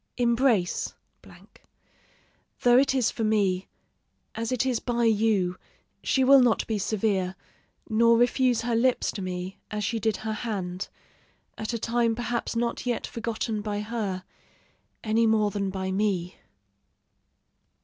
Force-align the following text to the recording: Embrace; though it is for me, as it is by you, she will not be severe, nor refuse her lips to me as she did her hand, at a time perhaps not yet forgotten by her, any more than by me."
Embrace; 0.17 0.95
though 2.61 2.79
it 2.79 2.95
is 2.95 3.11
for 3.11 3.23
me, 3.23 3.67
as 4.33 4.51
it 4.51 4.65
is 4.65 4.79
by 4.79 5.03
you, 5.03 5.57
she 6.01 6.23
will 6.23 6.41
not 6.41 6.65
be 6.65 6.79
severe, 6.79 7.35
nor 7.87 8.17
refuse 8.17 8.61
her 8.61 8.75
lips 8.75 9.11
to 9.11 9.21
me 9.21 9.59
as 9.69 9.83
she 9.83 9.99
did 9.99 10.17
her 10.17 10.33
hand, 10.33 10.87
at 11.55 11.71
a 11.71 11.77
time 11.77 12.15
perhaps 12.15 12.55
not 12.55 12.83
yet 12.87 13.05
forgotten 13.05 13.61
by 13.61 13.81
her, 13.81 14.23
any 15.03 15.27
more 15.27 15.51
than 15.51 15.69
by 15.69 15.91
me." 15.91 16.35